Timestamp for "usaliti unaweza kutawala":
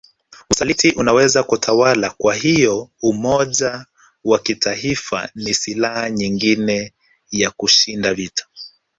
0.49-2.09